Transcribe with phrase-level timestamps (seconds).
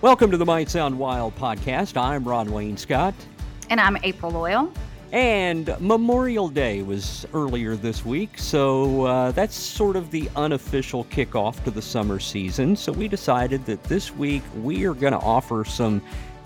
[0.00, 1.96] Welcome to the Might Sound Wild podcast.
[1.96, 3.14] I'm Ron Wayne Scott.
[3.68, 4.72] And I'm April Loyal.
[5.10, 11.64] And Memorial Day was earlier this week, so uh, that's sort of the unofficial kickoff
[11.64, 12.76] to the summer season.
[12.76, 16.00] So we decided that this week we are going to offer some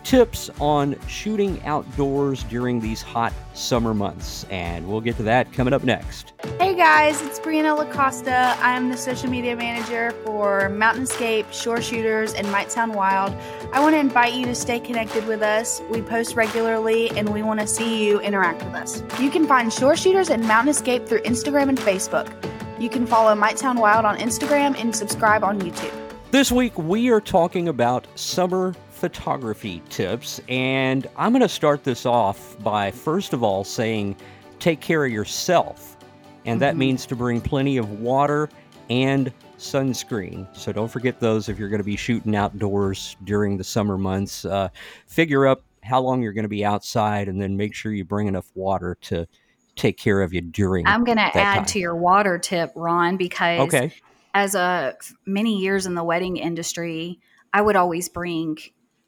[0.05, 4.45] tips on shooting outdoors during these hot summer months.
[4.51, 6.33] And we'll get to that coming up next.
[6.59, 8.57] Hey guys, it's Brianna LaCosta.
[8.59, 13.35] I am the social media manager for Mountain Escape, Shore Shooters, and Might Sound Wild.
[13.73, 15.81] I want to invite you to stay connected with us.
[15.91, 19.03] We post regularly and we want to see you interact with us.
[19.21, 22.33] You can find Shore Shooters and Mountain Escape through Instagram and Facebook.
[22.81, 25.93] You can follow Might Sound Wild on Instagram and subscribe on YouTube.
[26.33, 30.41] This week, we are talking about summer photography tips.
[30.49, 34.15] And I'm going to start this off by, first of all, saying
[34.61, 35.97] take care of yourself.
[36.45, 36.79] And that mm-hmm.
[36.79, 38.49] means to bring plenty of water
[38.91, 40.47] and sunscreen.
[40.57, 44.45] So don't forget those if you're going to be shooting outdoors during the summer months.
[44.45, 44.69] Uh,
[45.09, 48.29] figure up how long you're going to be outside and then make sure you bring
[48.29, 49.27] enough water to
[49.75, 51.65] take care of you during I'm going to add time.
[51.65, 53.93] to your water tip, Ron, because okay.
[54.33, 54.95] as a
[55.27, 57.19] many years in the wedding industry,
[57.53, 58.59] I would always bring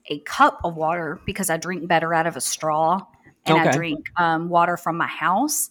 [0.09, 3.07] a cup of water because I drink better out of a straw
[3.47, 3.69] and okay.
[3.69, 5.71] I drink um, water from my house.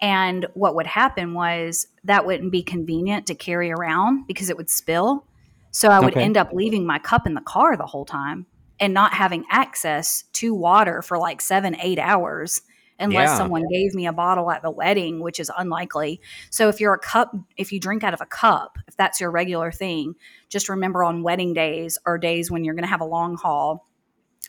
[0.00, 4.70] And what would happen was that wouldn't be convenient to carry around because it would
[4.70, 5.24] spill.
[5.70, 6.22] So I would okay.
[6.22, 8.46] end up leaving my cup in the car the whole time
[8.78, 12.62] and not having access to water for like seven, eight hours
[12.98, 13.36] unless yeah.
[13.36, 16.20] someone gave me a bottle at the wedding, which is unlikely.
[16.50, 19.30] So if you're a cup, if you drink out of a cup, if that's your
[19.30, 20.14] regular thing,
[20.48, 23.88] just remember on wedding days or days when you're going to have a long haul,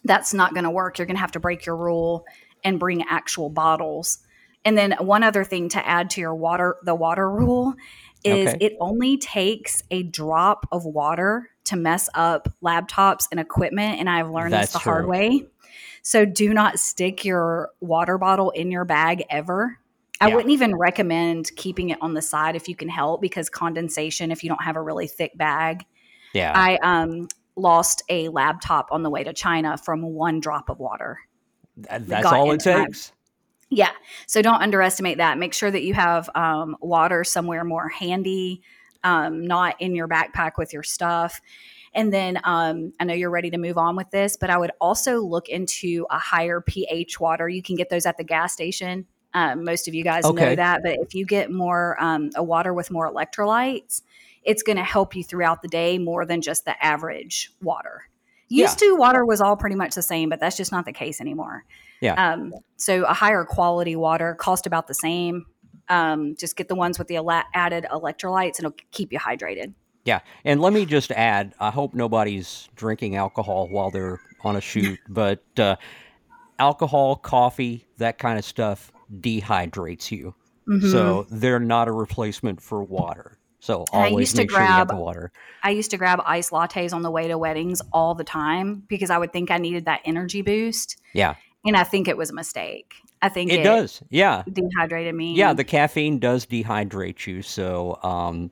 [0.03, 0.97] that's not going to work.
[0.97, 2.25] You're going to have to break your rule
[2.63, 4.19] and bring actual bottles.
[4.63, 7.75] And then one other thing to add to your water, the water rule
[8.23, 8.65] is okay.
[8.65, 13.99] it only takes a drop of water to mess up laptops and equipment.
[13.99, 14.91] And I've learned That's this the true.
[14.91, 15.45] hard way.
[16.01, 19.79] So do not stick your water bottle in your bag ever.
[20.21, 20.35] I yeah.
[20.35, 24.43] wouldn't even recommend keeping it on the side if you can help because condensation if
[24.43, 25.85] you don't have a really thick bag.
[26.33, 26.53] Yeah.
[26.55, 31.19] I um lost a laptop on the way to China from one drop of water.
[31.75, 33.11] that's all it takes.
[33.69, 33.91] Yeah.
[34.27, 35.37] So don't underestimate that.
[35.37, 38.61] Make sure that you have um, water somewhere more handy,
[39.05, 41.39] um, not in your backpack with your stuff.
[41.93, 44.71] And then um, I know you're ready to move on with this, but I would
[44.81, 47.47] also look into a higher pH water.
[47.47, 49.05] You can get those at the gas station.
[49.33, 50.43] Um, most of you guys okay.
[50.43, 54.01] know that, but if you get more um, a water with more electrolytes,
[54.43, 58.03] it's going to help you throughout the day more than just the average water.
[58.47, 58.89] Used yeah.
[58.89, 61.65] to, water was all pretty much the same, but that's just not the case anymore.
[61.99, 62.13] Yeah.
[62.13, 65.45] Um, so a higher quality water cost about the same.
[65.89, 67.17] Um, just get the ones with the
[67.53, 69.73] added electrolytes, and it'll keep you hydrated.
[70.03, 74.61] Yeah, and let me just add: I hope nobody's drinking alcohol while they're on a
[74.61, 75.75] shoot, but uh,
[76.59, 80.35] alcohol, coffee, that kind of stuff dehydrates you.
[80.67, 80.89] Mm-hmm.
[80.89, 83.37] So they're not a replacement for water.
[83.59, 85.31] So always I used to grab sure water.
[85.63, 89.09] I used to grab ice lattes on the way to weddings all the time because
[89.09, 90.97] I would think I needed that energy boost.
[91.13, 91.35] Yeah.
[91.65, 92.93] And I think it was a mistake.
[93.25, 94.03] I think it, it does.
[94.11, 94.43] Yeah.
[94.51, 95.33] Dehydrated me.
[95.33, 97.41] Yeah, the caffeine does dehydrate you.
[97.41, 98.51] So um,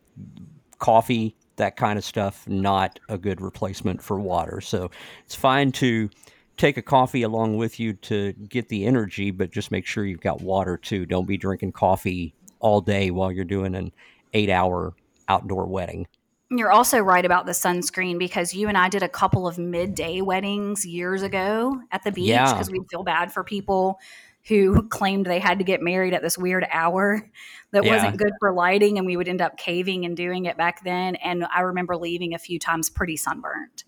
[0.80, 4.62] coffee, that kind of stuff not a good replacement for water.
[4.62, 4.90] So
[5.26, 6.10] it's fine to
[6.58, 10.22] take a coffee along with you to get the energy, but just make sure you've
[10.22, 11.06] got water too.
[11.06, 13.92] Don't be drinking coffee all day while you're doing an
[14.34, 14.96] eight hour
[15.28, 16.08] outdoor wedding.
[16.50, 20.22] You're also right about the sunscreen because you and I did a couple of midday
[20.22, 22.80] weddings years ago at the beach because yeah.
[22.80, 24.00] we feel bad for people
[24.48, 27.30] who claimed they had to get married at this weird hour
[27.72, 27.96] that yeah.
[27.96, 31.16] wasn't good for lighting and we would end up caving and doing it back then
[31.16, 33.84] and i remember leaving a few times pretty sunburnt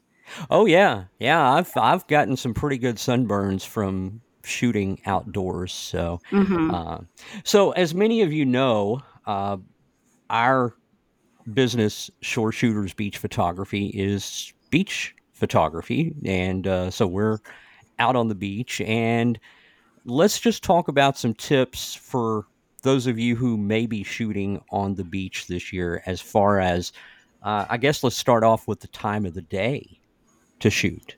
[0.49, 6.73] oh yeah yeah i've i've gotten some pretty good sunburns from shooting outdoors so mm-hmm.
[6.73, 6.99] uh,
[7.43, 9.57] so as many of you know uh,
[10.29, 10.75] our
[11.51, 17.40] business shore shooters beach photography is beach photography and uh, so we're
[17.99, 19.40] out on the beach and
[20.05, 22.46] let's just talk about some tips for
[22.84, 26.93] those of you who may be shooting on the beach this year as far as
[27.43, 29.99] uh, i guess let's start off with the time of the day
[30.59, 31.16] to shoot.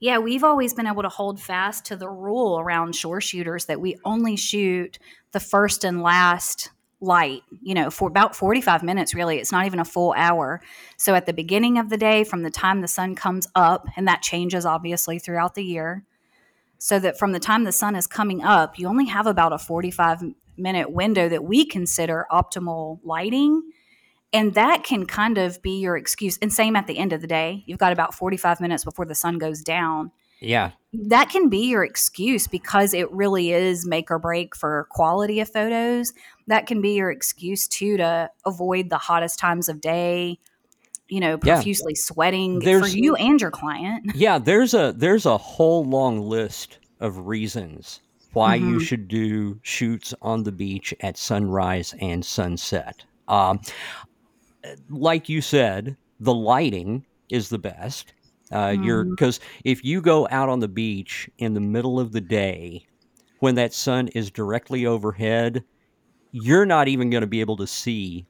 [0.00, 3.80] Yeah we've always been able to hold fast to the rule around shore shooters that
[3.80, 4.98] we only shoot
[5.32, 6.70] the first and last
[7.00, 9.38] light you know for about 45 minutes really.
[9.38, 10.60] It's not even a full hour.
[10.96, 14.06] So at the beginning of the day from the time the sun comes up and
[14.08, 16.04] that changes obviously throughout the year
[16.78, 19.58] so that from the time the sun is coming up, you only have about a
[19.58, 20.22] 45
[20.56, 23.62] minute window that we consider optimal lighting.
[24.32, 26.38] And that can kind of be your excuse.
[26.42, 29.14] And same at the end of the day, you've got about 45 minutes before the
[29.14, 30.10] sun goes down.
[30.40, 30.72] Yeah.
[30.92, 35.48] That can be your excuse because it really is make or break for quality of
[35.48, 36.12] photos.
[36.46, 40.38] That can be your excuse too to avoid the hottest times of day,
[41.08, 42.02] you know, profusely yeah.
[42.02, 44.10] sweating there's, for you and your client.
[44.14, 48.00] Yeah, there's a there's a whole long list of reasons
[48.32, 48.70] why mm-hmm.
[48.70, 53.04] you should do shoots on the beach at sunrise and sunset.
[53.28, 53.60] Um,
[54.88, 58.12] like you said, the lighting is the best.
[58.50, 58.84] Uh, mm.
[58.84, 62.86] You're because if you go out on the beach in the middle of the day
[63.40, 65.64] when that sun is directly overhead,
[66.32, 68.26] you're not even going to be able to see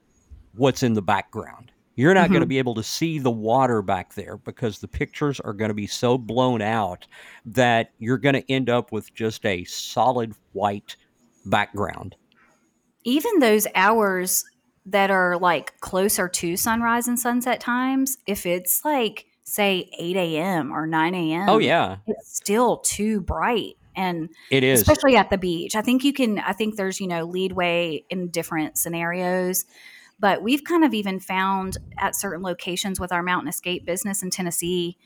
[0.55, 1.73] what's in the background.
[1.97, 2.33] You're not mm-hmm.
[2.33, 5.69] going to be able to see the water back there because the pictures are going
[5.69, 7.07] to be so blown out
[7.47, 10.97] that you're going to end up with just a solid white
[11.47, 12.17] background.
[13.05, 14.45] Even those hours
[14.87, 20.73] that are like closer to sunrise and sunset times, if it's like, say, 8 a.m.
[20.73, 23.77] or 9 a.m., oh, yeah, it's still too bright.
[23.97, 25.77] And it is, especially at the beach.
[25.77, 29.67] I think you can, I think there's, you know, leadway in different scenarios.
[30.19, 34.31] But we've kind of even found at certain locations with our mountain escape business in
[34.31, 34.97] Tennessee,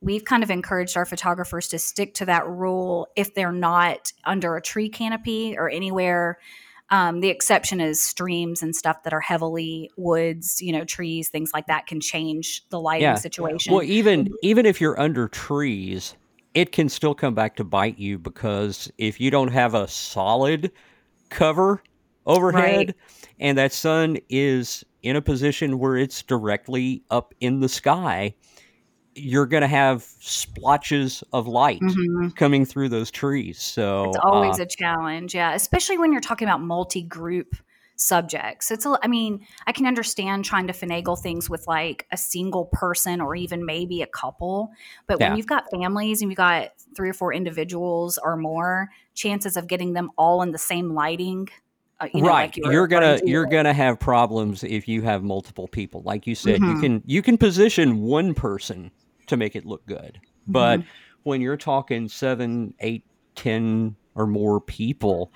[0.00, 4.56] we've kind of encouraged our photographers to stick to that rule if they're not under
[4.56, 6.38] a tree canopy or anywhere
[6.90, 11.50] um, the exception is streams and stuff that are heavily woods, you know, trees, things
[11.52, 13.14] like that can change the lighting yeah.
[13.16, 13.72] situation.
[13.72, 16.14] Well, even even if you're under trees,
[16.54, 20.70] it can still come back to bite you because if you don't have a solid
[21.28, 21.82] cover
[22.26, 22.94] overhead right.
[23.38, 28.34] and that sun is in a position where it's directly up in the sky,
[29.14, 32.28] you're going to have splotches of light mm-hmm.
[32.30, 33.60] coming through those trees.
[33.60, 37.54] So it's always uh, a challenge, yeah, especially when you're talking about multi-group
[37.96, 38.70] subjects.
[38.70, 42.66] It's a, I mean, I can understand trying to finagle things with like a single
[42.66, 44.70] person or even maybe a couple,
[45.06, 45.28] but yeah.
[45.28, 49.66] when you've got families and you've got three or four individuals or more, chances of
[49.66, 51.48] getting them all in the same lighting
[52.00, 55.02] uh, you know, right like you you're gonna to you're gonna have problems if you
[55.02, 56.74] have multiple people like you said mm-hmm.
[56.74, 58.90] you can you can position one person
[59.26, 60.20] to make it look good.
[60.46, 60.88] But mm-hmm.
[61.24, 63.04] when you're talking seven, eight,
[63.34, 65.32] ten or more people,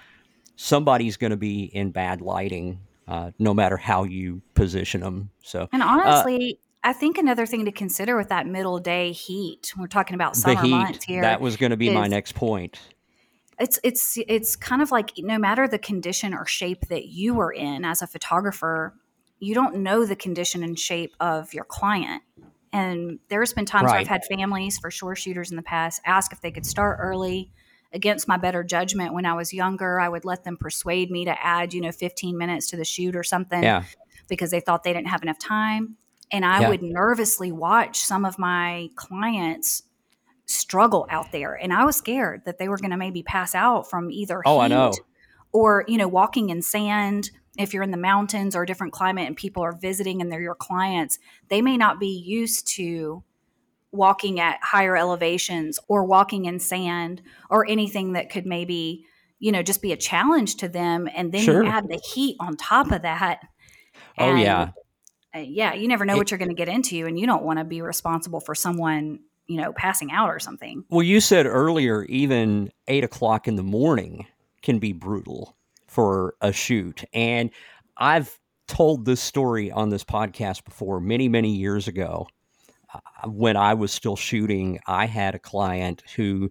[0.56, 5.30] somebody's going to be in bad lighting, uh, no matter how you position them.
[5.42, 9.12] So, and uh, honestly, uh, I think another thing to consider with that middle day
[9.12, 11.22] heat, we're talking about summer heat, months here.
[11.22, 12.80] That was going to be is, my next point.
[13.60, 17.52] It's it's it's kind of like no matter the condition or shape that you are
[17.52, 18.94] in as a photographer,
[19.38, 22.22] you don't know the condition and shape of your client.
[22.72, 23.92] And there's been times right.
[23.92, 26.98] where I've had families for Shore Shooters in the past ask if they could start
[27.00, 27.52] early.
[27.92, 31.44] Against my better judgment, when I was younger, I would let them persuade me to
[31.44, 33.82] add, you know, 15 minutes to the shoot or something yeah.
[34.28, 35.96] because they thought they didn't have enough time.
[36.30, 36.68] And I yeah.
[36.68, 39.82] would nervously watch some of my clients
[40.50, 41.54] struggle out there.
[41.54, 44.58] And I was scared that they were going to maybe pass out from either oh,
[44.58, 44.92] I know.
[45.52, 49.26] or, you know, walking in sand if you're in the mountains or a different climate
[49.26, 51.18] and people are visiting and they're your clients,
[51.48, 53.22] they may not be used to
[53.92, 59.04] walking at higher elevations or walking in sand or anything that could maybe,
[59.40, 61.08] you know, just be a challenge to them.
[61.14, 61.64] And then sure.
[61.64, 63.40] you add the heat on top of that.
[64.18, 64.70] Oh, yeah.
[65.34, 67.44] Uh, yeah, you never know it, what you're going to get into, and you don't
[67.44, 69.20] want to be responsible for someone,
[69.50, 70.84] you know, passing out or something.
[70.90, 74.26] Well, you said earlier, even eight o'clock in the morning
[74.62, 75.56] can be brutal
[75.88, 77.02] for a shoot.
[77.12, 77.50] And
[77.96, 78.38] I've
[78.68, 82.28] told this story on this podcast before many, many years ago.
[82.94, 86.48] Uh, when I was still shooting, I had a client who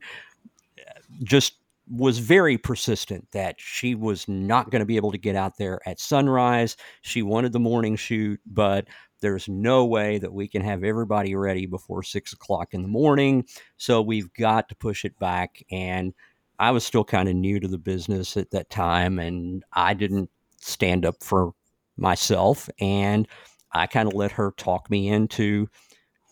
[0.77, 1.53] uh, just
[1.89, 5.79] was very persistent that she was not going to be able to get out there
[5.85, 6.75] at sunrise.
[7.01, 8.87] She wanted the morning shoot, but
[9.21, 13.45] there's no way that we can have everybody ready before six o'clock in the morning.
[13.77, 15.63] So we've got to push it back.
[15.71, 16.13] And
[16.59, 20.29] I was still kind of new to the business at that time and I didn't
[20.57, 21.53] stand up for
[21.97, 22.69] myself.
[22.79, 23.27] And
[23.71, 25.67] I kind of let her talk me into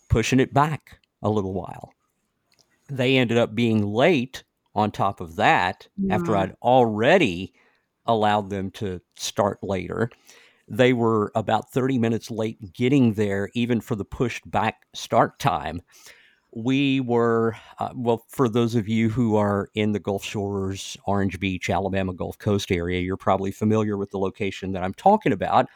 [0.08, 1.92] pushing it back a little while.
[2.90, 6.14] They ended up being late on top of that yeah.
[6.14, 7.52] after I'd already
[8.06, 10.10] allowed them to start later.
[10.70, 15.82] They were about 30 minutes late getting there, even for the pushed back start time
[16.52, 21.38] we were, uh, well, for those of you who are in the Gulf Shores, Orange
[21.38, 25.66] Beach, Alabama Gulf Coast area, you're probably familiar with the location that I'm talking about.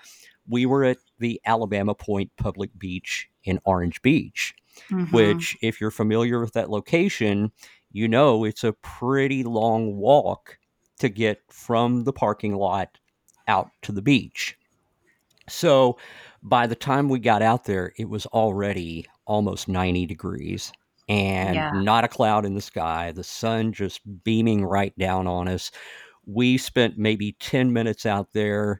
[0.48, 4.54] We were at the Alabama Point Public Beach in Orange Beach,
[4.90, 5.14] mm-hmm.
[5.14, 7.52] which, if you're familiar with that location,
[7.92, 10.58] you know it's a pretty long walk
[11.00, 12.98] to get from the parking lot
[13.46, 14.56] out to the beach.
[15.48, 15.98] So,
[16.42, 20.72] By the time we got out there, it was already almost 90 degrees
[21.08, 21.70] and yeah.
[21.74, 25.70] not a cloud in the sky, the sun just beaming right down on us.
[26.26, 28.78] We spent maybe 10 minutes out there.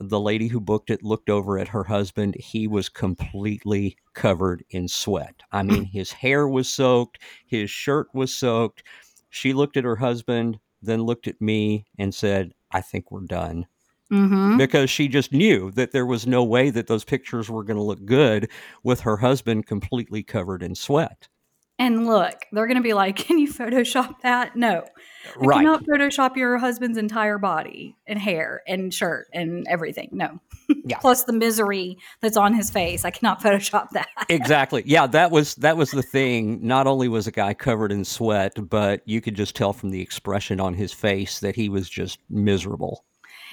[0.00, 2.34] The lady who booked it looked over at her husband.
[2.38, 5.42] He was completely covered in sweat.
[5.52, 8.82] I mean, his hair was soaked, his shirt was soaked.
[9.30, 13.66] She looked at her husband, then looked at me and said, I think we're done.
[14.12, 14.58] Mm-hmm.
[14.58, 17.82] Because she just knew that there was no way that those pictures were going to
[17.82, 18.50] look good
[18.82, 21.28] with her husband completely covered in sweat.
[21.78, 24.84] And look, they're going to be like, "Can you Photoshop that?" No,
[25.40, 25.56] I right.
[25.56, 30.10] cannot Photoshop your husband's entire body and hair and shirt and everything.
[30.12, 30.38] No,
[30.84, 30.98] yeah.
[30.98, 33.04] plus the misery that's on his face.
[33.04, 34.08] I cannot Photoshop that.
[34.28, 34.82] exactly.
[34.86, 36.64] Yeah, that was that was the thing.
[36.64, 40.02] Not only was a guy covered in sweat, but you could just tell from the
[40.02, 43.04] expression on his face that he was just miserable.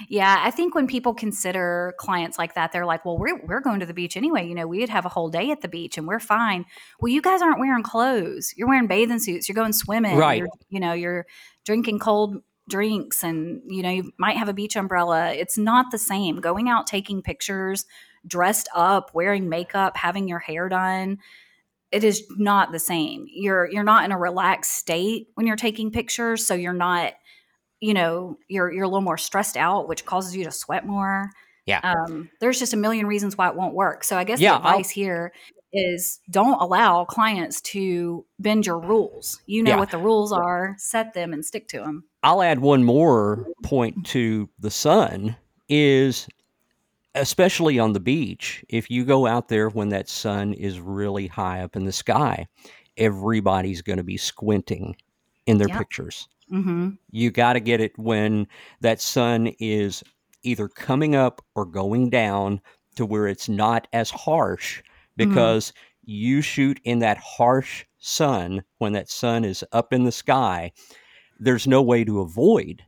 [0.07, 3.79] Yeah, I think when people consider clients like that, they're like, well, we're, we're going
[3.79, 4.47] to the beach anyway.
[4.47, 6.65] You know, we'd have a whole day at the beach and we're fine.
[6.99, 8.53] Well, you guys aren't wearing clothes.
[8.55, 9.49] You're wearing bathing suits.
[9.49, 10.17] You're going swimming.
[10.17, 10.39] Right.
[10.39, 11.25] You're, you know, you're
[11.65, 12.37] drinking cold
[12.69, 15.31] drinks and, you know, you might have a beach umbrella.
[15.33, 16.39] It's not the same.
[16.39, 17.85] Going out taking pictures,
[18.25, 21.17] dressed up, wearing makeup, having your hair done
[21.91, 23.25] it is not the same.
[23.29, 27.13] You're you're not in a relaxed state when you're taking pictures, so you're not
[27.81, 31.31] you know you're you're a little more stressed out which causes you to sweat more.
[31.65, 31.81] Yeah.
[31.83, 34.03] Um, there's just a million reasons why it won't work.
[34.03, 35.33] So i guess yeah, the advice I'll, here
[35.71, 39.39] is don't allow clients to bend your rules.
[39.45, 39.77] You know yeah.
[39.77, 40.75] what the rules are.
[40.79, 45.35] Set them and stick to them i'll add one more point to the sun
[45.67, 46.27] is
[47.15, 51.61] especially on the beach if you go out there when that sun is really high
[51.61, 52.45] up in the sky
[52.97, 54.95] everybody's going to be squinting
[55.45, 56.89] in their pictures Mm-hmm.
[57.11, 58.47] You got to get it when
[58.81, 60.03] that sun is
[60.43, 62.61] either coming up or going down
[62.95, 65.29] to where it's not as harsh mm-hmm.
[65.29, 66.11] because mm-hmm.
[66.11, 70.71] you shoot in that harsh sun when that sun is up in the sky.
[71.39, 72.83] There's no way to avoid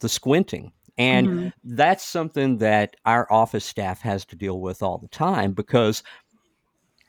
[0.00, 0.72] the squinting.
[0.98, 1.48] And mm-hmm.
[1.62, 6.02] that's something that our office staff has to deal with all the time because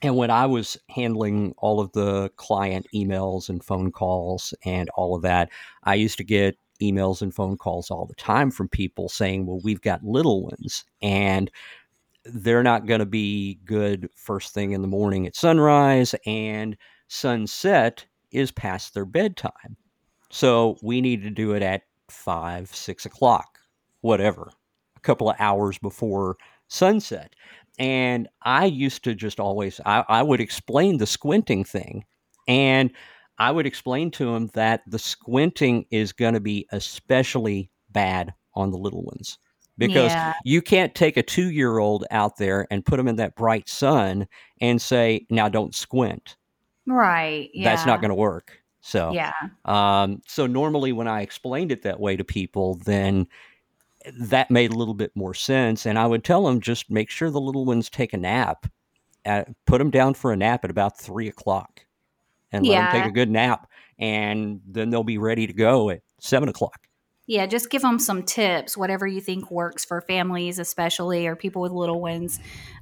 [0.01, 5.15] and when I was handling all of the client emails and phone calls and all
[5.15, 5.49] of that,
[5.83, 9.59] I used to get emails and phone calls all the time from people saying, well,
[9.63, 11.49] we've got little ones and
[12.25, 16.77] they're not going to be good first thing in the morning at sunrise and
[17.07, 19.77] sunset is past their bedtime.
[20.29, 23.59] So we need to do it at five, six o'clock,
[24.01, 24.51] whatever,
[24.95, 27.33] a couple of hours before sunset.
[27.79, 32.05] And I used to just always, I, I would explain the squinting thing.
[32.47, 32.91] And
[33.37, 38.71] I would explain to him that the squinting is going to be especially bad on
[38.71, 39.37] the little ones
[39.77, 40.33] because yeah.
[40.43, 43.69] you can't take a two year old out there and put them in that bright
[43.69, 44.27] sun
[44.59, 46.35] and say, now don't squint.
[46.87, 47.49] Right.
[47.53, 47.69] Yeah.
[47.69, 48.57] That's not going to work.
[48.81, 49.33] So, yeah.
[49.65, 53.27] Um, so normally when I explained it that way to people, then
[54.13, 55.85] that made a little bit more sense.
[55.85, 58.67] And I would tell them just make sure the little ones take a nap,
[59.25, 61.85] at, put them down for a nap at about three o'clock,
[62.51, 62.79] and yeah.
[62.79, 66.49] let them take a good nap, and then they'll be ready to go at seven
[66.49, 66.87] o'clock.
[67.25, 71.61] Yeah, just give them some tips, whatever you think works for families, especially or people
[71.61, 72.39] with little ones.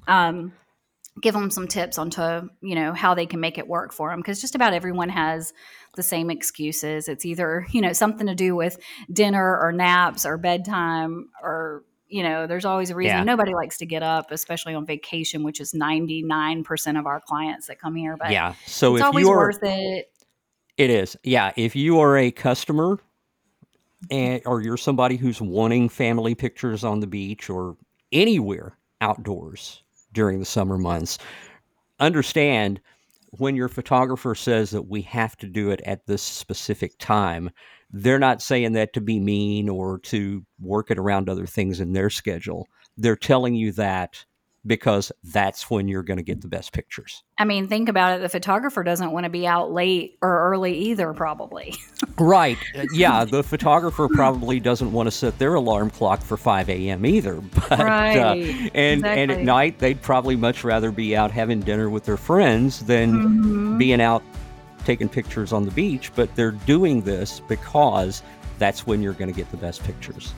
[0.08, 0.53] Um,
[1.22, 4.10] give them some tips on to you know how they can make it work for
[4.10, 5.53] them because just about everyone has
[5.95, 7.07] the same excuses.
[7.07, 8.77] It's either you know something to do with
[9.11, 13.17] dinner or naps or bedtime or you know there's always a reason.
[13.17, 13.23] Yeah.
[13.23, 17.79] nobody likes to get up especially on vacation which is 99% of our clients that
[17.79, 18.53] come here but yeah.
[18.65, 20.11] So it's always worth it.
[20.77, 21.17] It is.
[21.23, 21.51] Yeah.
[21.55, 22.99] If you are a customer
[24.11, 27.77] and or you're somebody who's wanting family pictures on the beach or
[28.11, 29.83] anywhere outdoors
[30.13, 31.17] during the summer months.
[31.99, 32.81] Understand
[33.39, 37.49] when your photographer says that we have to do it at this specific time,
[37.91, 41.93] they're not saying that to be mean or to work it around other things in
[41.93, 42.67] their schedule.
[42.97, 44.25] They're telling you that
[44.67, 47.24] because that's when you're going to get the best pictures.
[47.38, 48.22] I mean, think about it.
[48.22, 51.75] The photographer doesn't want to be out late or early either, probably.
[52.19, 52.57] right.
[52.75, 53.25] Uh, yeah.
[53.25, 57.05] The photographer probably doesn't want to set their alarm clock for 5 a.m.
[57.05, 57.41] either.
[57.55, 58.17] But, uh, right.
[58.17, 59.22] Uh, and, exactly.
[59.22, 63.13] and at night, they'd probably much rather be out having dinner with their friends than
[63.13, 63.77] mm-hmm.
[63.77, 64.24] being out
[64.84, 66.12] taking pictures on the beach.
[66.15, 68.22] But they're doing this because
[68.60, 70.34] that's when you're going to get the best pictures.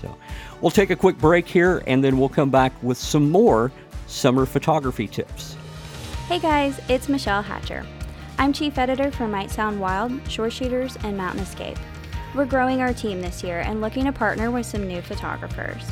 [0.00, 0.16] So
[0.60, 3.72] we'll take a quick break here and then we'll come back with some more
[4.06, 5.56] summer photography tips.
[6.26, 7.84] Hey guys, it's Michelle Hatcher.
[8.38, 11.78] I'm chief editor for Might Sound Wild, Shore Shooters, and Mountain Escape.
[12.34, 15.82] We're growing our team this year and looking to partner with some new photographers.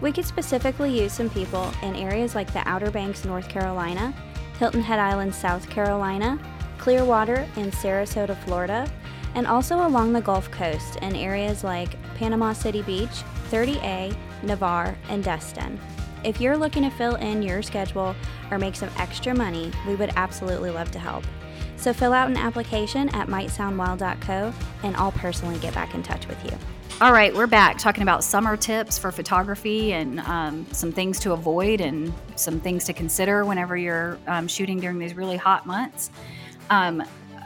[0.00, 4.14] We could specifically use some people in areas like the Outer Banks, North Carolina,
[4.58, 6.38] Hilton Head Island, South Carolina,
[6.78, 8.88] Clearwater and Sarasota, Florida,
[9.34, 15.22] and also along the Gulf Coast in areas like Panama City Beach, 30A, Navarre, and
[15.22, 15.78] Destin.
[16.24, 18.14] If you're looking to fill in your schedule
[18.50, 21.24] or make some extra money, we would absolutely love to help.
[21.76, 24.52] So fill out an application at mightsoundwild.co
[24.82, 26.58] and I'll personally get back in touch with you.
[27.00, 31.32] All right, we're back talking about summer tips for photography and um, some things to
[31.32, 36.10] avoid and some things to consider whenever you're um, shooting during these really hot months.
[36.70, 37.04] Um,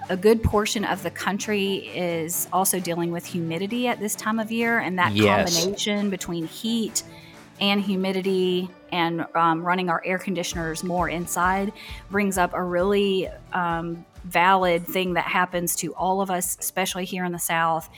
[0.09, 4.51] a good portion of the country is also dealing with humidity at this time of
[4.51, 5.59] year, and that yes.
[5.61, 7.03] combination between heat
[7.61, 11.73] and humidity and um, running our air conditioners more inside
[12.11, 17.25] brings up a really um, valid thing that happens to all of us, especially here
[17.25, 17.89] in the South,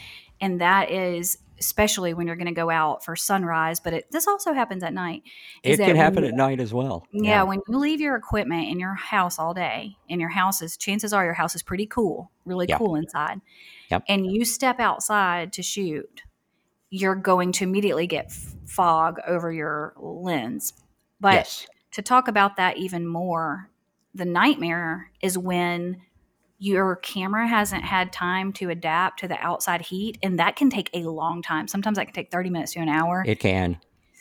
[0.40, 4.26] and that is especially when you're going to go out for sunrise, but it, this
[4.26, 5.22] also happens at night.
[5.62, 7.06] It can happen at night as well.
[7.12, 10.62] Yeah, yeah, when you leave your equipment in your house all day, and your house
[10.62, 12.78] is, chances are your house is pretty cool, really yeah.
[12.78, 13.40] cool inside,
[13.90, 14.02] yep.
[14.08, 16.22] and you step outside to shoot,
[16.90, 18.32] you're going to immediately get
[18.66, 20.72] fog over your lens.
[21.20, 21.66] But yes.
[21.92, 23.70] to talk about that even more,
[24.14, 26.02] the nightmare is when
[26.58, 30.90] your camera hasn't had time to adapt to the outside heat and that can take
[30.94, 33.78] a long time sometimes that can take 30 minutes to an hour it can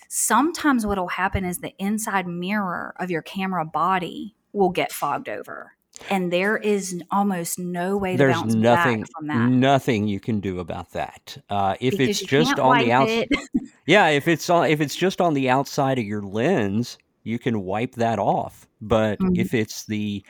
[0.10, 5.30] sometimes what will happen is the inside mirror of your camera body will get fogged
[5.30, 5.74] over
[6.10, 9.50] and there is almost no way There's to bounce nothing, back from that.
[9.50, 11.38] Nothing you can do about that.
[11.50, 13.30] Uh, if because it's just on the outside,
[13.86, 17.62] yeah, if it's on, if it's just on the outside of your lens, you can
[17.62, 18.68] wipe that off.
[18.82, 19.40] But mm-hmm.
[19.40, 20.24] if it's the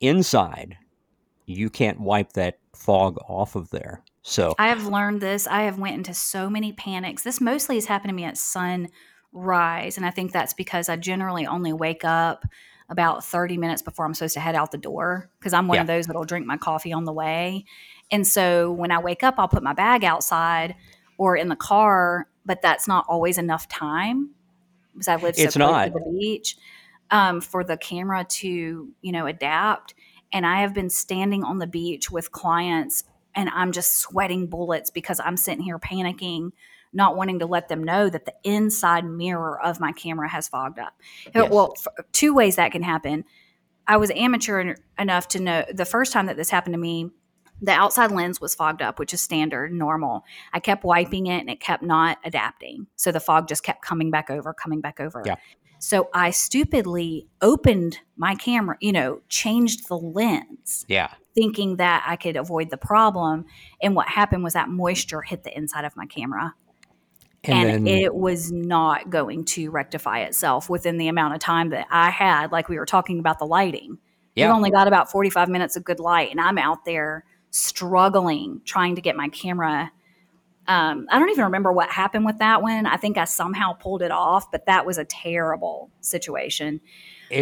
[0.00, 0.76] inside,
[1.48, 4.02] you can't wipe that fog off of there.
[4.22, 5.46] So I have learned this.
[5.46, 7.22] I have went into so many panics.
[7.22, 11.46] This mostly has happened to me at sunrise, and I think that's because I generally
[11.46, 12.44] only wake up
[12.90, 15.82] about 30 minutes before I'm supposed to head out the door because I'm one yeah.
[15.82, 17.64] of those that'll drink my coffee on the way.
[18.10, 20.74] And so when I wake up, I'll put my bag outside
[21.18, 24.30] or in the car, but that's not always enough time
[24.94, 25.84] because I live so it's close not.
[25.86, 26.56] to the beach
[27.10, 29.94] um, for the camera to, you know, adapt.
[30.32, 34.90] And I have been standing on the beach with clients and I'm just sweating bullets
[34.90, 36.50] because I'm sitting here panicking,
[36.92, 40.78] not wanting to let them know that the inside mirror of my camera has fogged
[40.78, 40.94] up.
[41.34, 41.50] Yes.
[41.50, 41.74] Well,
[42.12, 43.24] two ways that can happen.
[43.86, 47.10] I was amateur enough to know the first time that this happened to me,
[47.60, 50.24] the outside lens was fogged up, which is standard, normal.
[50.52, 52.86] I kept wiping it and it kept not adapting.
[52.96, 55.22] So the fog just kept coming back over, coming back over.
[55.24, 55.36] Yeah.
[55.78, 60.84] So I stupidly opened my camera, you know, changed the lens.
[60.88, 61.12] Yeah.
[61.34, 63.44] Thinking that I could avoid the problem.
[63.80, 66.54] And what happened was that moisture hit the inside of my camera.
[67.44, 71.70] And, and then, it was not going to rectify itself within the amount of time
[71.70, 72.50] that I had.
[72.50, 73.98] Like we were talking about the lighting.
[74.34, 74.46] Yeah.
[74.46, 78.94] You've only got about 45 minutes of good light, and I'm out there struggling trying
[78.96, 79.90] to get my camera
[80.68, 82.84] um, I don't even remember what happened with that one.
[82.84, 86.80] I think I somehow pulled it off, but that was a terrible situation.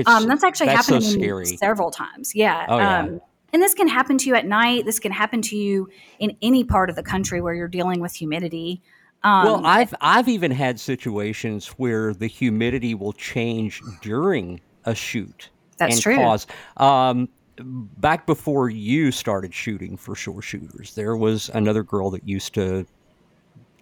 [0.06, 2.34] Um, that's actually that's happened so to me several times.
[2.34, 2.66] Yeah.
[2.68, 2.98] Oh, yeah.
[3.00, 3.20] Um,
[3.52, 4.84] and this can happen to you at night.
[4.84, 8.14] This can happen to you in any part of the country where you're dealing with
[8.14, 8.80] humidity.
[9.24, 15.50] Um, well, I've I've even had situations where the humidity will change during a shoot.
[15.78, 16.16] That's and true.
[16.16, 22.26] Cause, um, back before you started shooting for shore shooters, there was another girl that
[22.26, 22.86] used to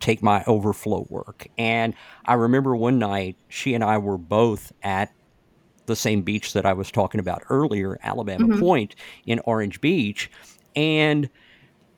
[0.04, 1.46] take my overflow work.
[1.56, 1.94] And
[2.26, 5.10] I remember one night she and I were both at
[5.86, 8.60] the same beach that I was talking about earlier, Alabama mm-hmm.
[8.60, 10.30] Point in Orange Beach.
[10.76, 11.30] And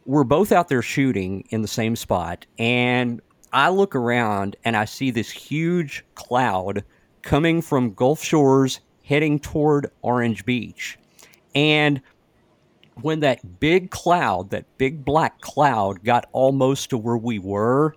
[0.05, 2.47] we're both out there shooting in the same spot.
[2.59, 3.21] And
[3.53, 6.85] I look around and I see this huge cloud
[7.23, 10.97] coming from Gulf Shores heading toward Orange Beach.
[11.57, 12.01] And
[13.03, 17.95] when that big cloud, that big black cloud, got almost to where we were,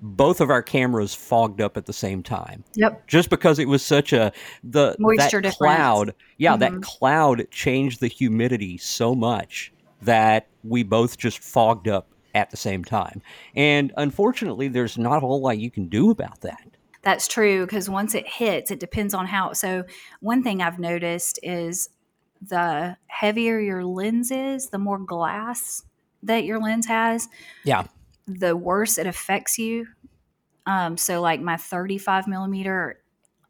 [0.00, 2.62] both of our cameras fogged up at the same time.
[2.74, 3.06] Yep.
[3.06, 6.74] Just because it was such a the moisture that cloud, yeah, mm-hmm.
[6.74, 12.56] that cloud changed the humidity so much that we both just fogged up at the
[12.56, 13.22] same time.
[13.54, 16.66] And unfortunately, there's not a whole lot you can do about that.
[17.02, 19.52] That's true because once it hits, it depends on how.
[19.52, 19.84] So,
[20.20, 21.90] one thing I've noticed is
[22.40, 25.82] the heavier your lens is, the more glass
[26.22, 27.28] that your lens has.
[27.64, 27.84] Yeah.
[28.26, 29.86] The worse it affects you.
[30.66, 33.00] Um, so, like my 35 millimeter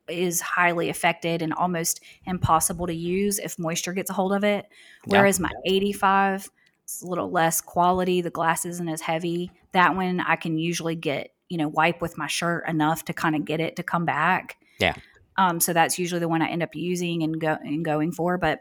[0.09, 4.67] is highly affected and almost impossible to use if moisture gets a hold of it.
[5.07, 5.45] Whereas yeah.
[5.45, 6.51] my 85
[6.83, 8.21] it's a little less quality.
[8.21, 9.51] The glass isn't as heavy.
[9.73, 13.37] That one I can usually get you know, wipe with my shirt enough to kind
[13.37, 14.57] of get it to come back.
[14.79, 14.95] Yeah.
[15.37, 18.39] Um, so that's usually the one I end up using and go and going for.
[18.39, 18.61] But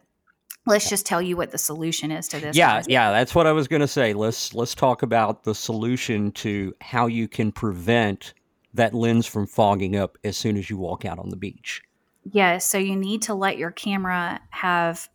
[0.66, 2.56] let's just tell you what the solution is to this.
[2.56, 4.14] Yeah, yeah, that's what I was going to say.
[4.14, 8.34] Let's let's talk about the solution to how you can prevent
[8.74, 11.82] that lens from fogging up as soon as you walk out on the beach.
[12.26, 15.10] Yes, yeah, so you need to let your camera have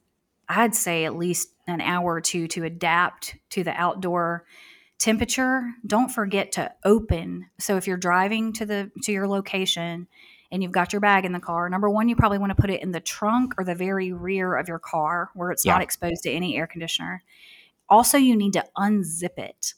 [0.48, 4.46] I'd say at least an hour or two to adapt to the outdoor
[4.98, 5.74] temperature.
[5.86, 7.46] Don't forget to open.
[7.58, 10.08] So if you're driving to the to your location
[10.50, 12.70] and you've got your bag in the car, number one, you probably want to put
[12.70, 15.72] it in the trunk or the very rear of your car where it's yeah.
[15.72, 17.22] not exposed to any air conditioner.
[17.88, 19.74] Also, you need to unzip it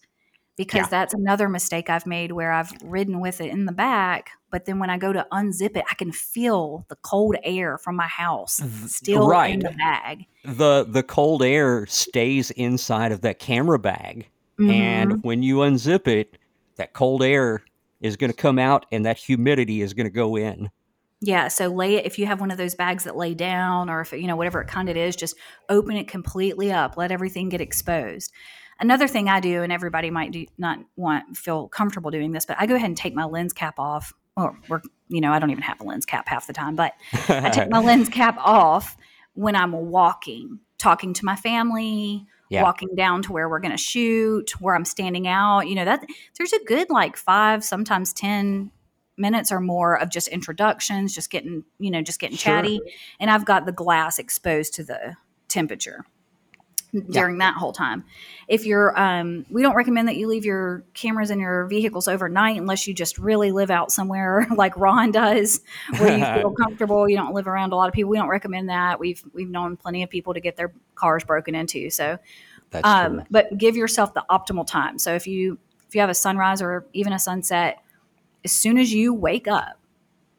[0.57, 0.89] because yeah.
[0.89, 4.79] that's another mistake I've made where I've ridden with it in the back, but then
[4.79, 8.61] when I go to unzip it, I can feel the cold air from my house
[8.87, 9.55] still right.
[9.55, 10.27] in the bag.
[10.45, 14.29] The the cold air stays inside of that camera bag.
[14.59, 14.71] Mm-hmm.
[14.71, 16.37] And when you unzip it,
[16.77, 17.63] that cold air
[18.01, 20.71] is going to come out and that humidity is going to go in.
[21.23, 24.01] Yeah, so lay it if you have one of those bags that lay down or
[24.01, 25.37] if you know whatever it kind it is, just
[25.69, 28.33] open it completely up, let everything get exposed.
[28.81, 32.57] Another thing I do, and everybody might do not want feel comfortable doing this, but
[32.59, 34.15] I go ahead and take my lens cap off.
[34.37, 36.95] Or, we're, you know, I don't even have a lens cap half the time, but
[37.29, 38.97] I take my lens cap off
[39.35, 42.63] when I'm walking, talking to my family, yeah.
[42.63, 45.69] walking down to where we're going to shoot, where I'm standing out.
[45.69, 46.05] You know, that
[46.37, 48.71] there's a good like five, sometimes 10
[49.17, 52.55] minutes or more of just introductions, just getting, you know, just getting sure.
[52.55, 52.81] chatty.
[53.19, 55.17] And I've got the glass exposed to the
[55.49, 56.05] temperature
[56.93, 57.51] during yeah.
[57.51, 58.05] that whole time.
[58.49, 62.57] If you're, um, we don't recommend that you leave your cameras in your vehicles overnight
[62.57, 65.61] unless you just really live out somewhere like Ron does,
[65.99, 67.09] where you feel comfortable.
[67.09, 68.11] You don't live around a lot of people.
[68.11, 68.99] We don't recommend that.
[68.99, 71.91] We've we've known plenty of people to get their cars broken into.
[71.91, 72.19] So,
[72.85, 74.99] um, but give yourself the optimal time.
[74.99, 77.83] So if you if you have a sunrise or even a sunset,
[78.45, 79.81] as soon as you wake up,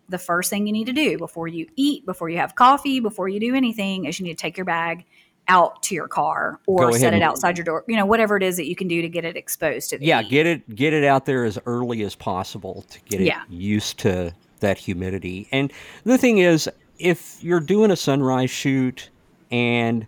[0.09, 3.29] the first thing you need to do before you eat, before you have coffee, before
[3.29, 5.05] you do anything, is you need to take your bag
[5.47, 7.83] out to your car or set it outside your door.
[7.87, 10.05] You know, whatever it is that you can do to get it exposed to the
[10.05, 10.29] Yeah, heat.
[10.29, 13.43] get it get it out there as early as possible to get it yeah.
[13.49, 15.47] used to that humidity.
[15.51, 15.71] And
[16.03, 19.09] the thing is, if you're doing a sunrise shoot
[19.51, 20.07] and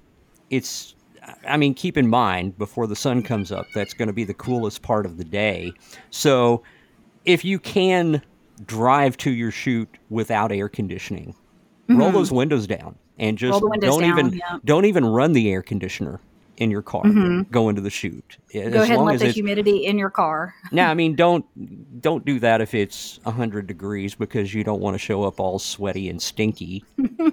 [0.50, 0.96] it's
[1.48, 4.34] I mean, keep in mind before the sun comes up, that's going to be the
[4.34, 5.72] coolest part of the day.
[6.10, 6.64] So,
[7.26, 8.22] if you can
[8.66, 11.34] drive to your shoot without air conditioning,
[11.90, 11.98] mm-hmm.
[11.98, 14.60] roll those windows down and just don't down, even yeah.
[14.66, 16.20] don't even run the air conditioner
[16.58, 17.42] in your car mm-hmm.
[17.52, 20.92] go into the shoot go as ahead and let the humidity in your car now
[20.92, 21.46] i mean don't
[22.02, 25.58] don't do that if it's 100 degrees because you don't want to show up all
[25.58, 26.84] sweaty and stinky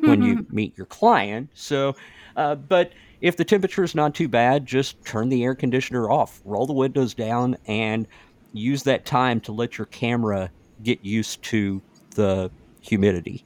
[0.00, 1.94] when you meet your client so
[2.36, 6.40] uh, but if the temperature is not too bad just turn the air conditioner off
[6.44, 8.06] roll the windows down and
[8.54, 10.50] use that time to let your camera
[10.82, 11.82] get used to
[12.14, 12.50] the
[12.80, 13.44] humidity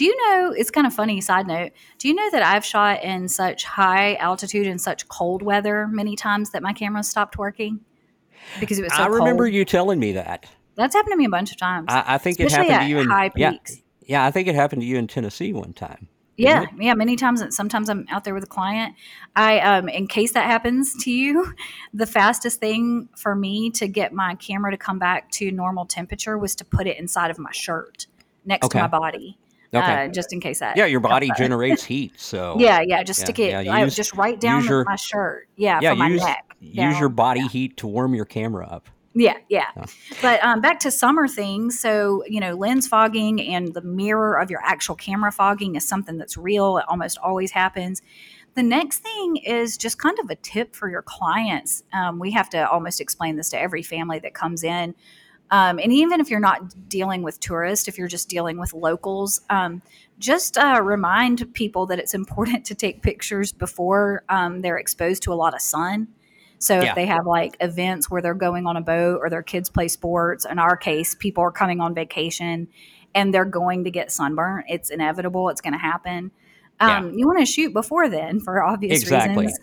[0.00, 3.04] do you know, it's kind of funny, side note, do you know that I've shot
[3.04, 7.80] in such high altitude and such cold weather many times that my camera stopped working?
[8.60, 9.52] Because it was so I remember cold.
[9.52, 10.46] you telling me that.
[10.74, 11.88] That's happened to me a bunch of times.
[11.90, 13.76] I, I think it happened to you in high peaks.
[13.76, 16.08] Yeah, yeah, I think it happened to you in Tennessee one time.
[16.38, 17.42] Yeah, yeah, many times.
[17.42, 18.94] And sometimes I'm out there with a client.
[19.36, 21.52] I, um, in case that happens to you,
[21.92, 26.38] the fastest thing for me to get my camera to come back to normal temperature
[26.38, 28.06] was to put it inside of my shirt
[28.46, 28.78] next okay.
[28.78, 29.36] to my body.
[29.72, 30.06] Okay.
[30.06, 30.76] Uh, just in case that.
[30.76, 32.56] Yeah, your body generates heat, so.
[32.58, 33.50] Yeah, yeah, just yeah, stick it.
[33.50, 35.48] Yeah, use, just right down your, my shirt.
[35.56, 36.24] Yeah, yeah, use.
[36.60, 38.88] Use your body heat to warm your camera up.
[39.14, 39.70] Yeah, yeah.
[40.22, 41.80] But um, back to summer things.
[41.80, 46.16] So, you know, lens fogging and the mirror of your actual camera fogging is something
[46.16, 46.78] that's real.
[46.78, 48.02] It almost always happens.
[48.54, 51.82] The next thing is just kind of a tip for your clients.
[51.92, 54.94] Um, we have to almost explain this to every family that comes in
[55.50, 59.40] um, and even if you're not dealing with tourists, if you're just dealing with locals,
[59.50, 59.82] um,
[60.18, 65.32] just uh, remind people that it's important to take pictures before um, they're exposed to
[65.32, 66.08] a lot of sun.
[66.58, 66.90] So yeah.
[66.90, 69.88] if they have like events where they're going on a boat or their kids play
[69.88, 72.68] sports, in our case, people are coming on vacation
[73.14, 74.66] and they're going to get sunburnt.
[74.68, 75.48] It's inevitable.
[75.48, 76.30] It's going to happen.
[76.78, 77.16] Um, yeah.
[77.16, 79.46] You want to shoot before then for obvious exactly.
[79.46, 79.60] reasons.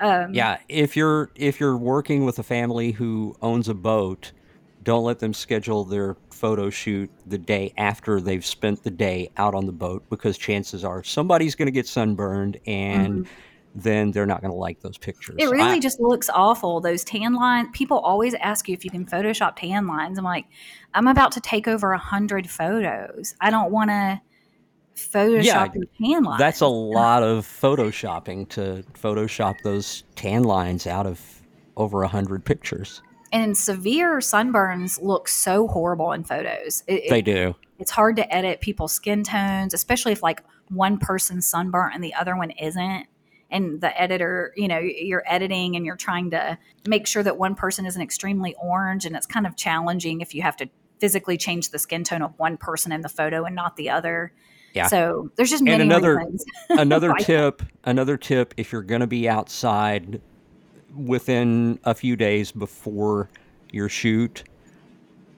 [0.00, 4.32] Um, yeah, if you're if you're working with a family who owns a boat,
[4.84, 9.54] don't let them schedule their photo shoot the day after they've spent the day out
[9.54, 13.32] on the boat because chances are somebody's going to get sunburned and mm-hmm.
[13.74, 15.36] then they're not going to like those pictures.
[15.38, 16.80] It really I, just looks awful.
[16.80, 20.18] Those tan lines, people always ask you if you can Photoshop tan lines.
[20.18, 20.46] I'm like,
[20.92, 23.34] I'm about to take over a hundred photos.
[23.40, 24.20] I don't want to
[24.96, 26.38] Photoshop yeah, tan lines.
[26.38, 31.20] That's a lot of photoshopping to Photoshop those tan lines out of
[31.76, 33.02] over a hundred pictures
[33.34, 36.84] And severe sunburns look so horrible in photos.
[36.86, 37.56] It, they do.
[37.80, 42.14] It's hard to edit people's skin tones, especially if like one person's sunburnt and the
[42.14, 43.08] other one isn't.
[43.50, 47.56] And the editor, you know, you're editing and you're trying to make sure that one
[47.56, 49.04] person isn't extremely orange.
[49.04, 50.68] And it's kind of challenging if you have to
[51.00, 54.32] physically change the skin tone of one person in the photo and not the other.
[54.74, 54.86] Yeah.
[54.86, 56.24] So there's just many and another
[56.70, 57.62] another tip.
[57.82, 60.20] Another tip: if you're going to be outside
[60.96, 63.28] within a few days before
[63.70, 64.44] your shoot,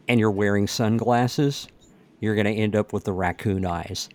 [0.08, 1.68] and you're wearing sunglasses,
[2.20, 4.08] you're going to end up with the raccoon eyes.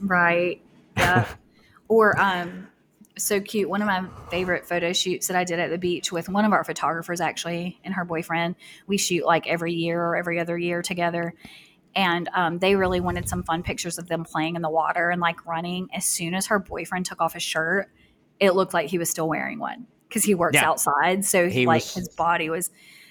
[0.00, 0.60] Right.
[0.96, 1.26] Yeah.
[1.88, 2.68] or um,
[3.16, 3.68] so cute.
[3.68, 6.52] One of my favorite photo shoots that I did at the beach with one of
[6.52, 8.56] our photographers, actually, and her boyfriend.
[8.86, 11.34] We shoot like every year or every other year together
[11.96, 15.18] and um, they really wanted some fun pictures of them playing in the water and
[15.18, 15.88] like running.
[15.94, 17.88] As soon as her boyfriend took off his shirt,
[18.38, 20.68] it looked like he was still wearing one because he works yeah.
[20.68, 21.24] outside.
[21.24, 21.94] So he like was...
[21.94, 22.70] his body was.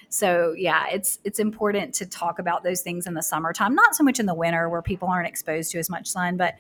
[0.10, 4.04] So yeah, it's it's important to talk about those things in the summertime, not so
[4.04, 6.56] much in the winter where people aren't exposed to as much sun, but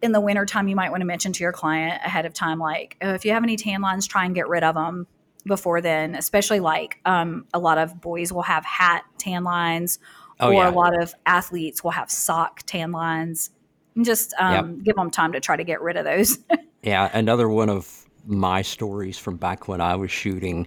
[0.00, 2.96] in the wintertime, you might want to mention to your client ahead of time, like
[3.02, 5.06] oh, if you have any tan lines, try and get rid of them
[5.46, 6.14] before then.
[6.16, 9.98] Especially like um, a lot of boys will have hat tan lines
[10.42, 10.70] Oh, or yeah.
[10.70, 13.50] a lot of athletes will have sock tan lines.
[13.94, 14.84] And just um, yep.
[14.84, 16.38] give them time to try to get rid of those.
[16.82, 20.66] yeah, another one of my stories from back when I was shooting.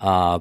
[0.00, 0.40] Uh,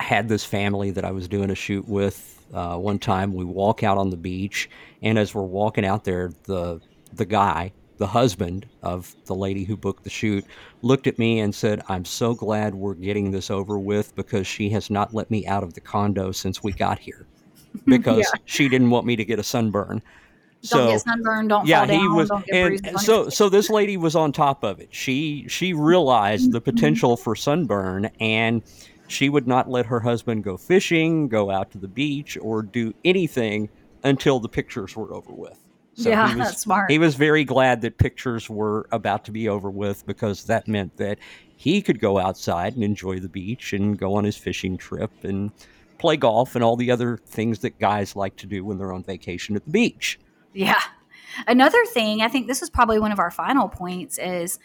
[0.00, 2.30] had this family that I was doing a shoot with.
[2.52, 4.68] Uh, one time we walk out on the beach,
[5.02, 6.80] and as we're walking out there, the
[7.12, 10.44] the guy, the husband of the lady who booked the shoot,
[10.82, 14.68] looked at me and said, "I'm so glad we're getting this over with because she
[14.70, 17.26] has not let me out of the condo since we got here."
[17.86, 18.40] because yeah.
[18.44, 20.02] she didn't want me to get a sunburn.
[20.68, 21.50] Don't so, get sunburned.
[21.50, 24.88] Don't yeah, down, he was, and so so this lady was on top of it.
[24.90, 26.70] She she realized the mm-hmm.
[26.70, 28.62] potential for sunburn, and
[29.06, 32.94] she would not let her husband go fishing, go out to the beach, or do
[33.04, 33.68] anything
[34.04, 35.58] until the pictures were over with.
[35.94, 36.90] So yeah, was, that's smart.
[36.90, 40.96] He was very glad that pictures were about to be over with because that meant
[40.96, 41.18] that
[41.56, 45.50] he could go outside and enjoy the beach and go on his fishing trip and
[45.98, 49.02] play golf and all the other things that guys like to do when they're on
[49.02, 50.18] vacation at the beach.
[50.54, 50.80] Yeah.
[51.46, 54.58] Another thing, I think this is probably one of our final points is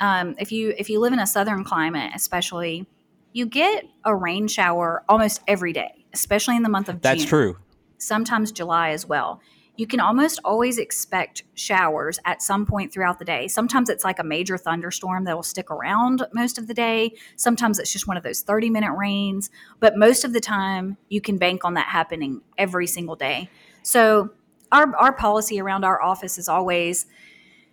[0.00, 2.86] um, if you if you live in a southern climate, especially,
[3.32, 7.14] you get a rain shower almost every day, especially in the month of July.
[7.14, 7.28] That's June.
[7.28, 7.58] true.
[7.98, 9.40] Sometimes July as well
[9.76, 13.48] you can almost always expect showers at some point throughout the day.
[13.48, 17.12] Sometimes it's like a major thunderstorm that will stick around most of the day.
[17.36, 19.50] Sometimes it's just one of those 30 minute rains.
[19.80, 23.50] But most of the time, you can bank on that happening every single day.
[23.82, 24.30] So,
[24.74, 27.06] our, our policy around our office is always,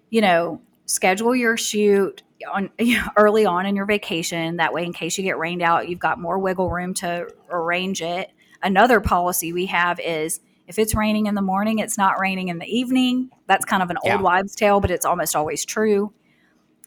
[0.10, 2.70] you know, schedule your shoot on
[3.18, 4.58] early on in your vacation.
[4.58, 8.02] That way, in case you get rained out, you've got more wiggle room to arrange
[8.02, 8.32] it.
[8.62, 12.60] Another policy we have is if it's raining in the morning, it's not raining in
[12.60, 13.32] the evening.
[13.48, 14.14] That's kind of an yeah.
[14.14, 16.14] old wives' tale, but it's almost always true.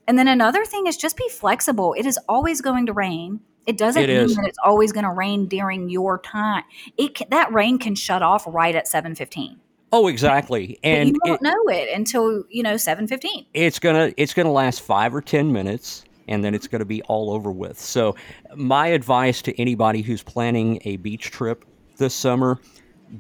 [0.07, 1.95] And then another thing is just be flexible.
[1.99, 3.41] It is always going to rain.
[3.67, 4.37] It doesn't it mean is.
[4.37, 6.65] that it's always going to rain during your time.
[6.99, 9.59] It can, that rain can shut off right at seven fifteen.
[9.95, 10.77] Oh, exactly.
[10.83, 13.47] And but you don't it, know it until you know seven fifteen.
[13.55, 16.79] It's gonna it's gonna last five or ten minutes, and then it's mm-hmm.
[16.79, 17.79] gonna be all over with.
[17.79, 18.17] So,
[18.57, 21.65] my advice to anybody who's planning a beach trip
[21.97, 22.59] this summer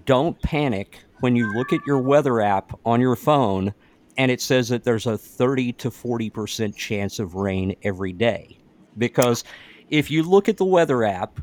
[0.05, 3.73] don't panic when you look at your weather app on your phone
[4.17, 8.59] and it says that there's a 30 to 40% chance of rain every day.
[8.99, 9.45] Because
[9.91, 11.41] if you look at the weather app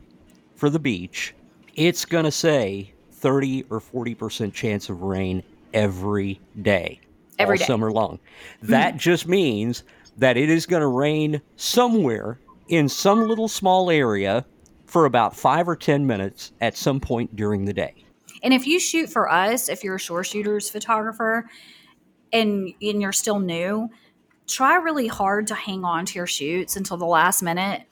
[0.56, 1.34] for the beach,
[1.76, 6.99] it's going to say 30 or 40% chance of rain every day,
[7.39, 7.65] every all day.
[7.65, 8.19] summer long.
[8.63, 9.84] That just means
[10.17, 14.45] that it is going to rain somewhere in some little small area
[14.86, 18.03] for about five or 10 minutes at some point during the day.
[18.43, 21.49] And if you shoot for us, if you're a shore shooters photographer
[22.34, 23.89] and, and you're still new,
[24.47, 27.84] try really hard to hang on to your shoots until the last minute.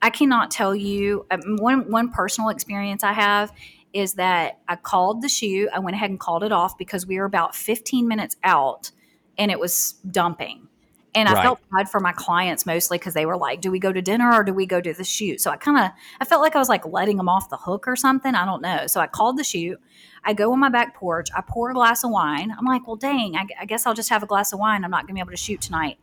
[0.00, 3.52] I cannot tell you um, one one personal experience I have
[3.92, 5.68] is that I called the shoot.
[5.74, 8.90] I went ahead and called it off because we were about 15 minutes out
[9.38, 10.68] and it was dumping.
[11.14, 11.38] And right.
[11.38, 14.02] I felt bad for my clients mostly because they were like, "Do we go to
[14.02, 16.54] dinner or do we go to the shoot?" So I kind of I felt like
[16.54, 18.34] I was like letting them off the hook or something.
[18.34, 18.86] I don't know.
[18.86, 19.80] So I called the shoot.
[20.24, 21.28] I go on my back porch.
[21.34, 22.54] I pour a glass of wine.
[22.56, 24.84] I'm like, "Well, dang, I, I guess I'll just have a glass of wine.
[24.84, 25.98] I'm not gonna be able to shoot tonight."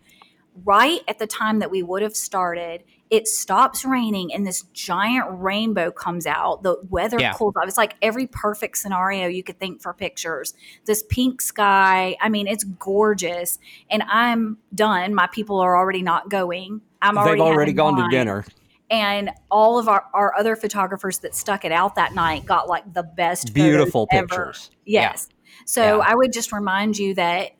[0.63, 5.27] Right at the time that we would have started, it stops raining and this giant
[5.29, 6.63] rainbow comes out.
[6.63, 7.33] The weather yeah.
[7.33, 7.67] cools off.
[7.67, 10.53] It's like every perfect scenario you could think for pictures.
[10.85, 12.15] This pink sky.
[12.21, 13.59] I mean, it's gorgeous.
[13.89, 15.13] And I'm done.
[15.13, 16.81] My people are already not going.
[17.01, 18.09] I'm already They've already gone wine.
[18.09, 18.45] to dinner.
[18.89, 22.91] and all of our, our other photographers that stuck it out that night got like
[22.93, 24.69] the best beautiful pictures.
[24.71, 24.81] Ever.
[24.85, 25.27] Yes.
[25.29, 25.63] Yeah.
[25.65, 26.05] So yeah.
[26.07, 27.51] I would just remind you that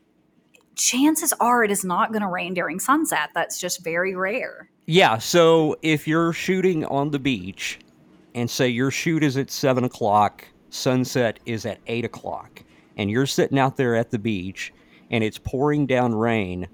[0.76, 3.30] chances are it is not going to rain during sunset.
[3.34, 4.70] That's just very rare.
[4.86, 5.18] Yeah.
[5.18, 7.80] So if you're shooting on the beach
[8.34, 12.64] and say your shoot is at seven o'clock, sunset is at eight o'clock,
[12.98, 14.74] and you're sitting out there at the beach
[15.12, 16.68] and it's pouring down rain,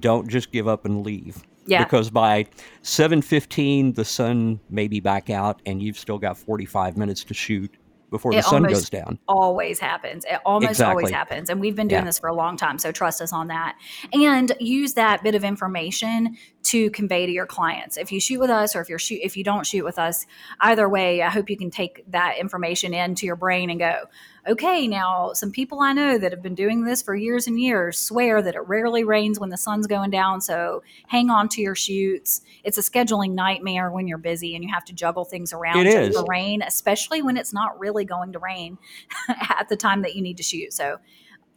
[0.00, 1.42] don't just give up and leave.
[1.66, 1.84] Yeah.
[1.84, 2.46] Because by
[2.82, 7.74] 7:15 the sun may be back out and you've still got 45 minutes to shoot
[8.10, 9.18] before the sun goes down.
[9.28, 10.24] Always happens.
[10.24, 10.90] It almost exactly.
[10.90, 11.50] always happens.
[11.50, 12.06] And we've been doing yeah.
[12.06, 12.78] this for a long time.
[12.78, 13.76] So trust us on that.
[14.12, 17.96] And use that bit of information to convey to your clients.
[17.96, 20.26] If you shoot with us or if you're shoot if you don't shoot with us,
[20.60, 24.04] either way, I hope you can take that information into your brain and go,
[24.46, 27.98] okay, now some people I know that have been doing this for years and years
[27.98, 30.40] swear that it rarely rains when the sun's going down.
[30.40, 32.42] So hang on to your shoots.
[32.64, 36.12] It's a scheduling nightmare when you're busy and you have to juggle things around it
[36.12, 38.78] the rain, especially when it's not really going to rain
[39.28, 40.72] at the time that you need to shoot.
[40.72, 40.98] So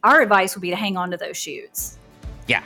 [0.04, 1.98] our advice would be to hang on to those shoots.
[2.48, 2.64] Yeah.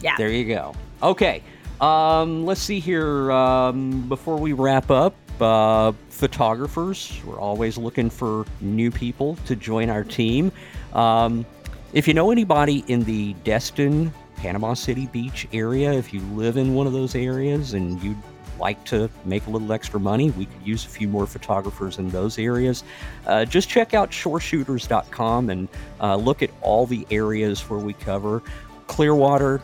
[0.00, 0.16] Yeah.
[0.16, 0.74] There you go.
[1.02, 1.42] Okay.
[1.80, 3.32] Um, let's see here.
[3.32, 7.20] Um, before we wrap up, uh, photographers.
[7.24, 10.52] We're always looking for new people to join our team.
[10.92, 11.46] Um,
[11.92, 16.74] if you know anybody in the Destin, Panama City Beach area, if you live in
[16.74, 18.16] one of those areas and you'd
[18.58, 22.10] like to make a little extra money, we could use a few more photographers in
[22.10, 22.84] those areas.
[23.26, 25.68] Uh, just check out shoreshooters.com and
[26.00, 28.42] uh, look at all the areas where we cover
[28.86, 29.62] Clearwater,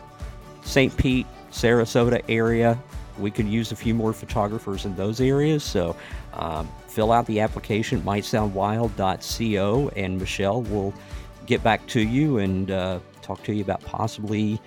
[0.63, 0.95] St.
[0.97, 2.77] Pete, Sarasota area,
[3.17, 5.63] we could use a few more photographers in those areas.
[5.63, 5.95] So
[6.33, 10.93] um, fill out the application at mightsoundwild.co, and Michelle will
[11.45, 14.59] get back to you and uh, talk to you about possibly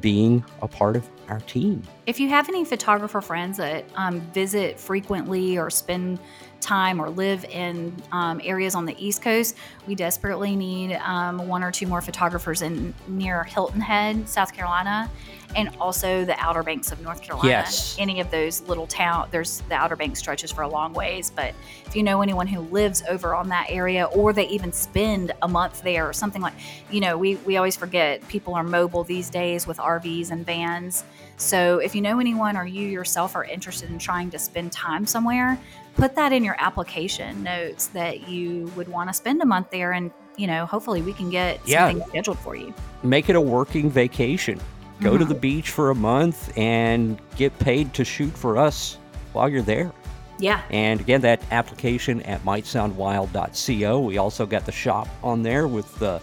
[0.00, 1.82] being a part of our team.
[2.06, 6.18] If you have any photographer friends that um, visit frequently or spend
[6.60, 11.62] time or live in um, areas on the East Coast, we desperately need um, one
[11.62, 15.10] or two more photographers in near Hilton Head, South Carolina,
[15.56, 17.48] and also the Outer Banks of North Carolina.
[17.48, 17.96] Yes.
[17.98, 21.54] Any of those little town, there's the Outer Banks stretches for a long ways, but
[21.86, 25.48] if you know anyone who lives over on that area or they even spend a
[25.48, 26.54] month there or something like,
[26.90, 31.04] you know, we, we always forget people are mobile these days with RVs and vans.
[31.36, 35.06] So if you know anyone or you yourself are interested in trying to spend time
[35.06, 35.58] somewhere,
[35.96, 39.92] put that in your application notes that you would want to spend a month there
[39.92, 41.88] and you know hopefully we can get yeah.
[41.88, 44.58] something scheduled for you make it a working vacation
[45.02, 45.18] go mm-hmm.
[45.18, 48.98] to the beach for a month and get paid to shoot for us
[49.32, 49.92] while you're there
[50.38, 55.94] yeah and again that application at mightsoundwild.co we also got the shop on there with
[55.98, 56.20] the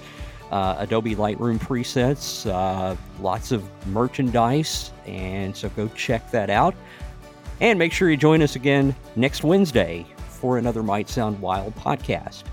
[0.51, 6.75] uh, Adobe Lightroom presets, uh, lots of merchandise, and so go check that out.
[7.61, 12.43] And make sure you join us again next Wednesday for another Might Sound Wild podcast.